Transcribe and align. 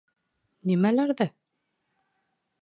—Нимәләрҙе? 0.69 1.29